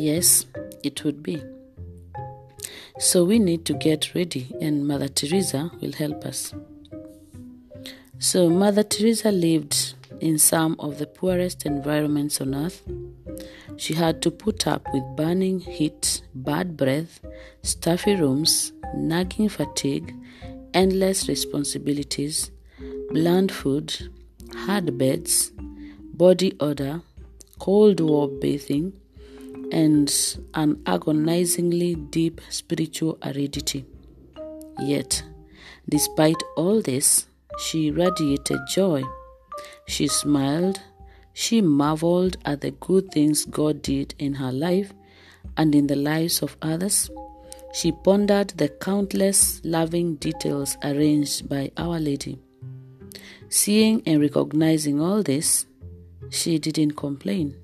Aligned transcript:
Yes, 0.00 0.46
it 0.82 1.04
would 1.04 1.22
be. 1.22 1.42
So 2.98 3.22
we 3.22 3.38
need 3.38 3.66
to 3.66 3.74
get 3.74 4.14
ready, 4.14 4.50
and 4.58 4.88
Mother 4.88 5.08
Teresa 5.08 5.70
will 5.82 5.92
help 5.92 6.24
us. 6.24 6.54
So, 8.18 8.48
Mother 8.48 8.82
Teresa 8.82 9.30
lived 9.30 9.92
in 10.20 10.38
some 10.38 10.74
of 10.78 10.96
the 10.98 11.06
poorest 11.06 11.66
environments 11.66 12.40
on 12.40 12.54
earth. 12.54 12.80
She 13.76 13.92
had 13.92 14.22
to 14.22 14.30
put 14.30 14.66
up 14.66 14.86
with 14.94 15.02
burning 15.18 15.60
heat, 15.60 16.22
bad 16.34 16.78
breath, 16.78 17.20
stuffy 17.62 18.16
rooms, 18.16 18.72
nagging 18.94 19.50
fatigue, 19.50 20.14
endless 20.72 21.28
responsibilities, 21.28 22.50
bland 23.10 23.52
food, 23.52 24.08
hard 24.64 24.96
beds, 24.96 25.52
body 26.14 26.56
odor, 26.58 27.02
cold 27.58 28.00
war 28.00 28.28
bathing, 28.28 28.94
and 29.72 30.12
an 30.54 30.82
agonizingly 30.86 31.94
deep 31.94 32.40
spiritual 32.48 33.18
aridity. 33.24 33.84
Yet, 34.80 35.22
despite 35.88 36.42
all 36.56 36.80
this, 36.80 37.26
she 37.58 37.90
radiated 37.90 38.60
joy. 38.68 39.02
She 39.86 40.08
smiled. 40.08 40.80
She 41.32 41.60
marveled 41.60 42.36
at 42.44 42.60
the 42.60 42.72
good 42.72 43.10
things 43.12 43.44
God 43.44 43.82
did 43.82 44.14
in 44.18 44.34
her 44.34 44.52
life 44.52 44.92
and 45.56 45.74
in 45.74 45.86
the 45.86 45.96
lives 45.96 46.42
of 46.42 46.56
others. 46.62 47.10
She 47.72 47.92
pondered 47.92 48.48
the 48.50 48.68
countless 48.68 49.60
loving 49.64 50.16
details 50.16 50.76
arranged 50.82 51.48
by 51.48 51.70
Our 51.76 52.00
Lady. 52.00 52.38
Seeing 53.48 54.02
and 54.06 54.20
recognizing 54.20 55.00
all 55.00 55.22
this, 55.22 55.66
she 56.30 56.58
didn't 56.58 56.92
complain. 56.92 57.56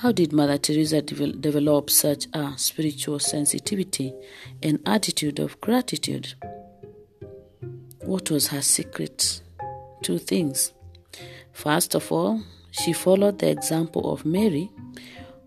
How 0.00 0.12
did 0.12 0.32
Mother 0.32 0.56
Teresa 0.56 1.02
de- 1.02 1.32
develop 1.32 1.90
such 1.90 2.26
a 2.32 2.54
spiritual 2.56 3.18
sensitivity 3.18 4.14
and 4.62 4.80
attitude 4.86 5.38
of 5.38 5.60
gratitude? 5.60 6.32
What 8.06 8.30
was 8.30 8.46
her 8.46 8.62
secret? 8.62 9.42
Two 10.00 10.16
things. 10.16 10.72
First 11.52 11.94
of 11.94 12.10
all, 12.10 12.40
she 12.70 12.94
followed 12.94 13.40
the 13.40 13.50
example 13.50 14.10
of 14.10 14.24
Mary, 14.24 14.70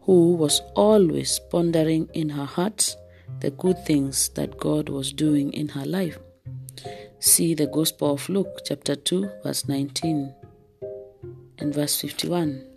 who 0.01 0.35
was 0.35 0.61
always 0.75 1.39
pondering 1.49 2.07
in 2.13 2.29
her 2.29 2.45
heart 2.45 2.95
the 3.39 3.49
good 3.49 3.83
things 3.87 4.29
that 4.35 4.59
God 4.59 4.87
was 4.87 5.11
doing 5.11 5.51
in 5.53 5.69
her 5.69 5.85
life. 5.87 6.19
See 7.17 7.55
the 7.55 7.65
Gospel 7.65 8.13
of 8.13 8.29
Luke, 8.29 8.59
chapter 8.63 8.95
2, 8.95 9.31
verse 9.43 9.67
19 9.67 10.31
and 11.57 11.73
verse 11.73 11.99
51. 11.99 12.72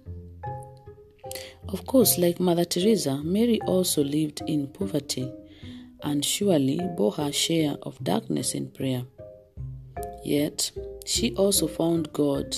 Of 1.68 1.84
course, 1.84 2.16
like 2.16 2.38
Mother 2.38 2.64
Teresa, 2.64 3.20
Mary 3.24 3.60
also 3.62 4.04
lived 4.04 4.40
in 4.46 4.68
poverty 4.68 5.32
and 6.02 6.24
surely 6.24 6.80
bore 6.96 7.12
her 7.12 7.32
share 7.32 7.76
of 7.82 8.02
darkness 8.04 8.54
in 8.54 8.70
prayer. 8.70 9.02
Yet, 10.24 10.70
she 11.04 11.34
also 11.34 11.66
found 11.66 12.12
God 12.12 12.56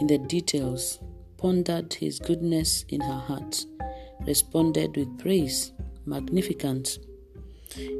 in 0.00 0.08
the 0.08 0.18
details, 0.18 0.98
pondered 1.36 1.94
his 1.94 2.18
goodness 2.18 2.84
in 2.88 3.00
her 3.00 3.18
heart, 3.18 3.64
responded 4.26 4.96
with 4.96 5.18
praise, 5.18 5.72
Magnificat. 6.04 6.98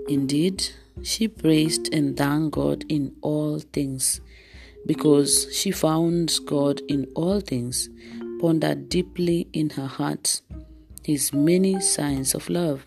Indeed, 0.08 0.68
she 1.02 1.28
praised 1.28 1.94
and 1.94 2.16
thanked 2.16 2.52
God 2.52 2.84
in 2.88 3.14
all 3.22 3.60
things, 3.60 4.20
because 4.84 5.46
she 5.54 5.70
found 5.70 6.38
God 6.44 6.82
in 6.88 7.06
all 7.14 7.40
things 7.40 7.88
pondered 8.44 8.90
deeply 8.90 9.48
in 9.54 9.70
her 9.70 9.86
heart 9.86 10.42
his 11.02 11.32
many 11.32 11.80
signs 11.80 12.34
of 12.34 12.50
love. 12.50 12.84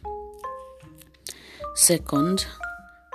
Second, 1.74 2.46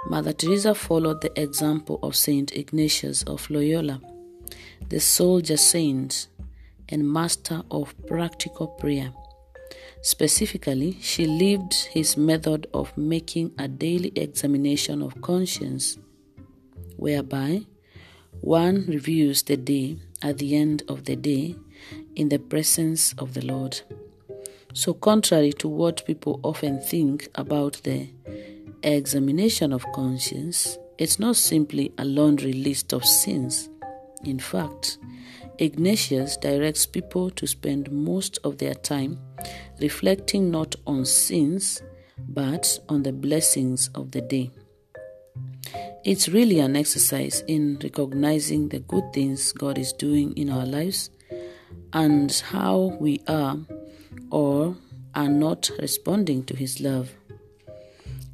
Mother 0.08 0.32
Teresa 0.32 0.74
followed 0.74 1.20
the 1.20 1.40
example 1.40 2.00
of 2.02 2.16
Saint 2.16 2.50
Ignatius 2.56 3.22
of 3.28 3.48
Loyola, 3.48 4.00
the 4.88 4.98
soldier 4.98 5.56
saint 5.56 6.26
and 6.88 7.08
master 7.08 7.62
of 7.70 7.94
practical 8.08 8.66
prayer. 8.66 9.12
Specifically, 10.00 10.98
she 11.00 11.26
lived 11.26 11.74
his 11.92 12.16
method 12.16 12.66
of 12.74 12.98
making 12.98 13.52
a 13.56 13.68
daily 13.68 14.10
examination 14.16 15.00
of 15.00 15.22
conscience, 15.22 15.96
whereby 16.96 17.60
one 18.40 18.84
reviews 18.88 19.44
the 19.44 19.56
day 19.56 19.98
at 20.20 20.38
the 20.38 20.56
end 20.56 20.82
of 20.88 21.04
the 21.04 21.14
day 21.14 21.54
in 22.16 22.28
the 22.28 22.38
presence 22.38 23.14
of 23.18 23.34
the 23.34 23.44
Lord. 23.44 23.80
So, 24.74 24.94
contrary 24.94 25.52
to 25.54 25.68
what 25.68 26.06
people 26.06 26.40
often 26.42 26.80
think 26.80 27.28
about 27.34 27.80
the 27.84 28.08
examination 28.82 29.72
of 29.72 29.84
conscience, 29.92 30.78
it's 30.98 31.18
not 31.18 31.36
simply 31.36 31.92
a 31.98 32.04
laundry 32.04 32.52
list 32.52 32.92
of 32.92 33.04
sins. 33.04 33.68
In 34.24 34.38
fact, 34.38 34.98
Ignatius 35.58 36.36
directs 36.36 36.86
people 36.86 37.30
to 37.30 37.46
spend 37.46 37.92
most 37.92 38.38
of 38.44 38.58
their 38.58 38.74
time 38.74 39.18
reflecting 39.80 40.50
not 40.50 40.74
on 40.86 41.04
sins 41.04 41.82
but 42.28 42.78
on 42.88 43.02
the 43.02 43.12
blessings 43.12 43.90
of 43.94 44.10
the 44.12 44.20
day. 44.20 44.50
It's 46.04 46.28
really 46.28 46.58
an 46.60 46.76
exercise 46.76 47.44
in 47.46 47.78
recognizing 47.82 48.68
the 48.68 48.80
good 48.80 49.12
things 49.12 49.52
God 49.52 49.78
is 49.78 49.92
doing 49.92 50.36
in 50.36 50.50
our 50.50 50.66
lives 50.66 51.10
and 51.92 52.32
how 52.46 52.96
we 53.00 53.20
are 53.26 53.58
or 54.30 54.76
are 55.14 55.28
not 55.28 55.70
responding 55.78 56.44
to 56.44 56.56
His 56.56 56.80
love. 56.80 57.12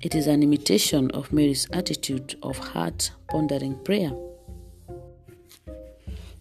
It 0.00 0.14
is 0.14 0.26
an 0.28 0.42
imitation 0.42 1.10
of 1.10 1.32
Mary's 1.32 1.66
attitude 1.72 2.36
of 2.42 2.58
heart 2.58 3.10
pondering 3.28 3.76
prayer. 3.84 4.12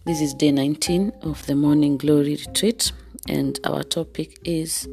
This 0.04 0.20
is 0.20 0.32
day 0.32 0.52
19 0.52 1.12
of 1.22 1.44
the 1.46 1.54
Morning 1.54 1.98
Glory 1.98 2.36
Retreat, 2.36 2.92
and 3.28 3.58
our 3.64 3.82
topic 3.82 4.38
is 4.44 4.88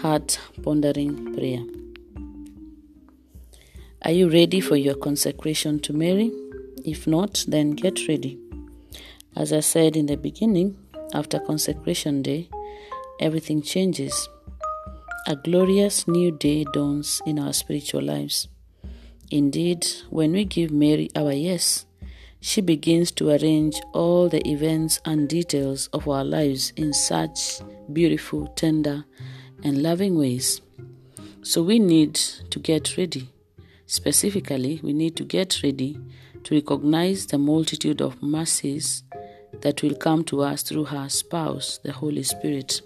Heart 0.00 0.38
Pondering 0.62 1.34
Prayer. 1.34 1.64
Are 4.02 4.12
you 4.12 4.28
ready 4.28 4.60
for 4.60 4.76
your 4.76 4.94
consecration 4.94 5.80
to 5.80 5.92
Mary? 5.92 6.30
If 6.84 7.06
not, 7.06 7.44
then 7.48 7.70
get 7.70 8.06
ready. 8.08 8.38
As 9.34 9.52
I 9.52 9.60
said 9.60 9.96
in 9.96 10.06
the 10.06 10.16
beginning, 10.16 10.76
after 11.12 11.38
consecration 11.38 12.22
day, 12.22 12.48
everything 13.20 13.62
changes. 13.62 14.28
A 15.26 15.36
glorious 15.36 16.08
new 16.08 16.32
day 16.32 16.64
dawns 16.72 17.22
in 17.26 17.38
our 17.38 17.52
spiritual 17.52 18.02
lives. 18.02 18.48
Indeed, 19.30 19.86
when 20.10 20.32
we 20.32 20.44
give 20.44 20.70
Mary 20.70 21.08
our 21.14 21.32
yes, 21.32 21.86
she 22.40 22.60
begins 22.60 23.12
to 23.12 23.30
arrange 23.30 23.80
all 23.92 24.28
the 24.28 24.46
events 24.48 25.00
and 25.04 25.28
details 25.28 25.86
of 25.92 26.08
our 26.08 26.24
lives 26.24 26.72
in 26.76 26.92
such 26.92 27.60
beautiful, 27.92 28.48
tender, 28.48 29.04
and 29.62 29.82
loving 29.82 30.18
ways. 30.18 30.60
So 31.42 31.62
we 31.62 31.78
need 31.78 32.14
to 32.14 32.58
get 32.58 32.96
ready. 32.98 33.30
Specifically, 33.86 34.80
we 34.82 34.92
need 34.92 35.16
to 35.16 35.24
get 35.24 35.62
ready 35.62 35.98
to 36.44 36.54
recognize 36.54 37.26
the 37.26 37.38
multitude 37.38 38.00
of 38.00 38.20
mercies 38.22 39.04
that 39.62 39.82
will 39.82 39.94
come 39.94 40.22
to 40.24 40.42
us 40.42 40.62
through 40.62 40.84
her 40.84 41.08
spouse, 41.08 41.78
the 41.82 41.92
Holy 41.92 42.22
Spirit. 42.22 42.82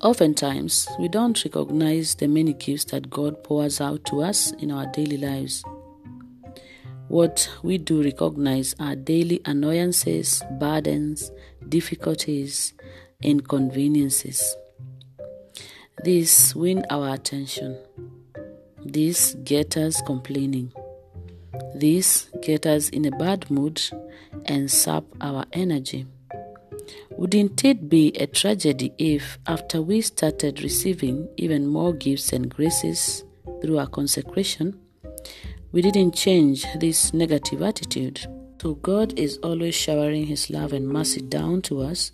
Oftentimes, 0.00 0.88
we 0.98 1.06
don't 1.06 1.44
recognize 1.44 2.16
the 2.16 2.26
many 2.26 2.54
gifts 2.54 2.86
that 2.86 3.08
God 3.08 3.44
pours 3.44 3.80
out 3.80 4.04
to 4.06 4.22
us 4.22 4.50
in 4.52 4.72
our 4.72 4.86
daily 4.86 5.16
lives. 5.16 5.64
What 7.08 7.48
we 7.62 7.78
do 7.78 8.02
recognize 8.02 8.74
are 8.80 8.96
daily 8.96 9.40
annoyances, 9.44 10.42
burdens, 10.58 11.30
difficulties, 11.68 12.72
inconveniences. 13.22 14.56
These 16.02 16.54
win 16.56 16.84
our 16.90 17.14
attention. 17.14 17.78
These 18.84 19.36
get 19.44 19.76
us 19.76 20.00
complaining. 20.02 20.72
These 21.76 22.28
get 22.40 22.66
us 22.66 22.88
in 22.88 23.04
a 23.04 23.16
bad 23.18 23.48
mood 23.50 23.80
and 24.46 24.70
sap 24.70 25.04
our 25.20 25.44
energy. 25.52 26.06
Wouldn't 27.10 27.64
it 27.64 27.88
be 27.88 28.12
a 28.16 28.26
tragedy 28.26 28.92
if, 28.98 29.38
after 29.46 29.82
we 29.82 30.00
started 30.00 30.62
receiving 30.62 31.28
even 31.36 31.66
more 31.66 31.92
gifts 31.92 32.32
and 32.32 32.48
graces 32.48 33.24
through 33.60 33.78
our 33.78 33.86
consecration, 33.86 34.78
we 35.70 35.82
didn't 35.82 36.14
change 36.14 36.66
this 36.80 37.14
negative 37.14 37.62
attitude? 37.62 38.26
So, 38.60 38.74
God 38.74 39.18
is 39.18 39.38
always 39.38 39.74
showering 39.74 40.26
His 40.26 40.48
love 40.48 40.72
and 40.72 40.88
mercy 40.88 41.20
down 41.20 41.62
to 41.62 41.80
us 41.80 42.12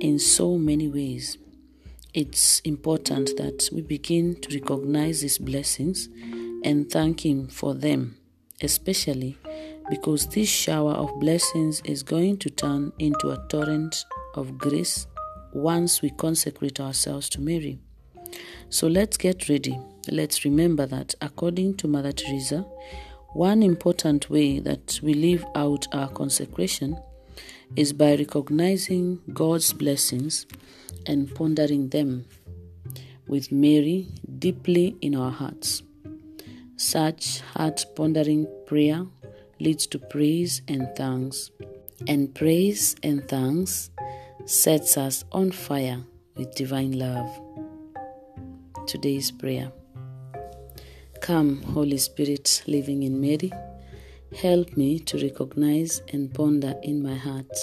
in 0.00 0.20
so 0.20 0.56
many 0.56 0.88
ways. 0.88 1.36
It's 2.14 2.60
important 2.60 3.36
that 3.36 3.68
we 3.72 3.82
begin 3.82 4.40
to 4.42 4.58
recognize 4.58 5.22
these 5.22 5.38
blessings 5.38 6.08
and 6.64 6.88
thank 6.90 7.24
Him 7.26 7.48
for 7.48 7.74
them, 7.74 8.16
especially 8.62 9.36
because 9.90 10.28
this 10.28 10.48
shower 10.48 10.92
of 10.92 11.18
blessings 11.18 11.82
is 11.84 12.02
going 12.04 12.38
to 12.38 12.48
turn 12.48 12.92
into 13.00 13.30
a 13.30 13.44
torrent 13.48 14.04
of 14.34 14.56
grace 14.56 15.08
once 15.52 16.00
we 16.00 16.10
consecrate 16.10 16.78
ourselves 16.78 17.28
to 17.28 17.40
Mary. 17.40 17.80
So 18.68 18.86
let's 18.86 19.16
get 19.16 19.48
ready. 19.48 19.78
Let's 20.08 20.44
remember 20.44 20.86
that, 20.86 21.16
according 21.20 21.76
to 21.78 21.88
Mother 21.88 22.12
Teresa, 22.12 22.64
one 23.32 23.64
important 23.64 24.30
way 24.30 24.60
that 24.60 25.00
we 25.02 25.14
live 25.14 25.44
out 25.56 25.86
our 25.92 26.08
consecration 26.08 26.96
is 27.74 27.92
by 27.92 28.14
recognizing 28.14 29.20
God's 29.32 29.72
blessings 29.72 30.46
and 31.06 31.34
pondering 31.34 31.88
them 31.88 32.26
with 33.26 33.50
Mary 33.50 34.08
deeply 34.38 34.96
in 35.00 35.16
our 35.16 35.30
hearts. 35.30 35.82
Such 36.76 37.40
heart 37.40 37.84
pondering 37.94 38.46
prayer 38.66 39.06
leads 39.60 39.86
to 39.88 39.98
praise 39.98 40.62
and 40.68 40.88
thanks, 40.96 41.50
and 42.08 42.34
praise 42.34 42.96
and 43.02 43.28
thanks 43.28 43.90
sets 44.46 44.96
us 44.96 45.24
on 45.32 45.52
fire 45.52 46.02
with 46.36 46.54
divine 46.54 46.98
love. 46.98 47.28
Today's 48.86 49.30
prayer. 49.30 49.70
Come, 51.20 51.62
Holy 51.62 51.98
Spirit, 51.98 52.62
living 52.66 53.02
in 53.02 53.20
Mary, 53.20 53.52
help 54.34 54.76
me 54.76 54.98
to 55.00 55.18
recognize 55.18 56.02
and 56.12 56.32
ponder 56.32 56.74
in 56.82 57.02
my 57.02 57.14
heart 57.14 57.54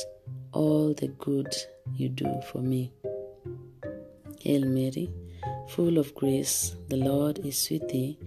all 0.53 0.93
the 0.93 1.07
good 1.07 1.53
you 1.95 2.09
do 2.09 2.29
for 2.51 2.59
me. 2.59 2.91
Hail 4.41 4.65
Mary, 4.65 5.11
full 5.69 5.97
of 5.97 6.13
grace, 6.13 6.75
the 6.89 6.97
Lord 6.97 7.39
is 7.39 7.67
with 7.71 7.89
thee. 7.89 8.19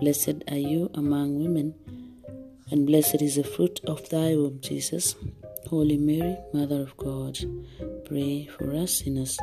Blessed 0.00 0.42
are 0.48 0.56
you 0.56 0.90
among 0.94 1.38
women, 1.38 1.74
and 2.72 2.86
blessed 2.86 3.20
is 3.20 3.36
the 3.36 3.44
fruit 3.44 3.80
of 3.86 4.08
thy 4.08 4.34
womb, 4.34 4.58
Jesus. 4.62 5.14
Holy 5.68 5.98
Mary, 5.98 6.38
Mother 6.54 6.80
of 6.80 6.96
God, 6.96 7.38
pray 8.06 8.46
for 8.46 8.74
us 8.74 9.00
sinners, 9.00 9.38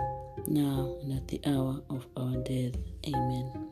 now 0.48 0.98
and 1.04 1.14
at 1.14 1.28
the 1.28 1.40
hour 1.46 1.80
of 1.92 2.08
our 2.18 2.38
death. 2.38 2.74
Amen. 3.08 3.70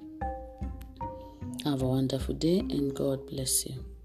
Have 1.64 1.82
a 1.82 1.88
wonderful 1.88 2.36
day 2.36 2.60
and 2.60 2.96
God 2.96 3.26
bless 3.26 3.66
you. 3.66 3.97